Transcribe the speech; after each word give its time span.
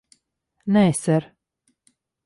Nē, 0.77 0.83
ser. 1.03 1.31